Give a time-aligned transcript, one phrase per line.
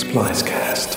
[0.00, 0.96] Splicecast.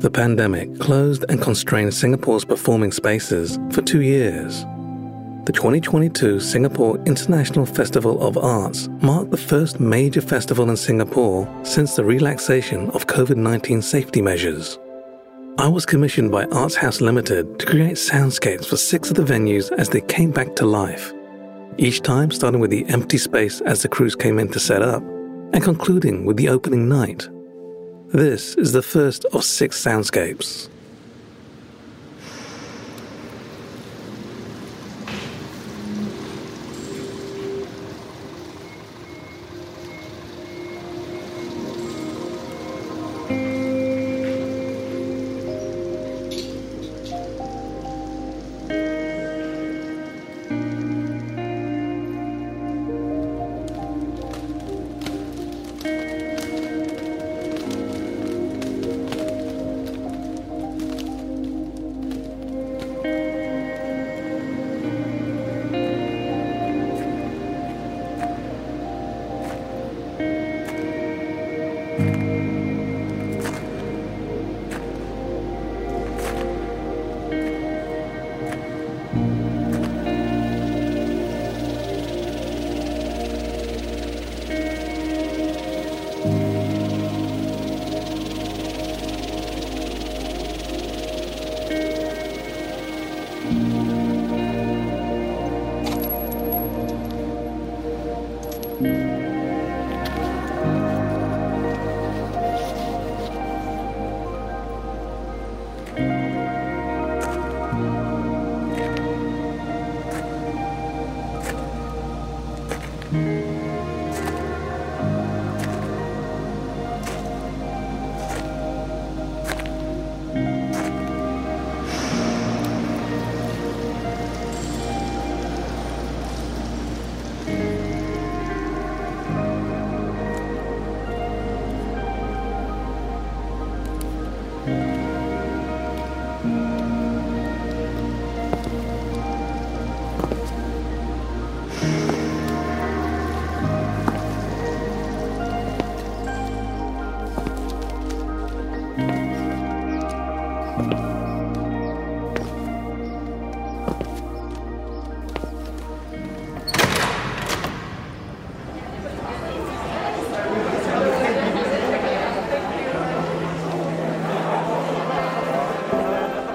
[0.00, 4.64] The pandemic closed and constrained Singapore's performing spaces for two years.
[5.44, 11.96] The 2022 Singapore International Festival of Arts marked the first major festival in Singapore since
[11.96, 14.78] the relaxation of COVID 19 safety measures.
[15.58, 19.70] I was commissioned by Arts House Limited to create soundscapes for six of the venues
[19.72, 21.12] as they came back to life.
[21.76, 25.02] Each time starting with the empty space as the crews came in to set up,
[25.52, 27.28] and concluding with the opening night.
[28.08, 30.68] This is the first of six soundscapes.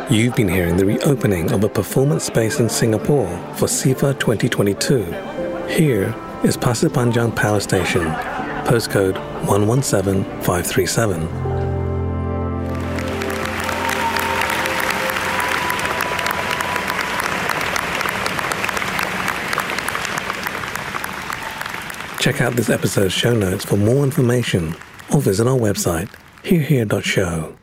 [0.07, 5.03] You've been hearing the reopening of a performance space in Singapore for SIFA 2022.
[5.67, 8.03] Here is Pasir Panjang Power Station,
[8.65, 9.15] postcode
[9.47, 11.21] 117537.
[22.19, 24.75] Check out this episode's show notes for more information
[25.11, 26.09] or visit our website,
[26.43, 27.55] herehere.show.